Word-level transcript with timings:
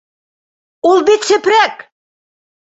Ул 0.93 1.03
бит 1.09 1.27
сепрәк! 1.29 1.85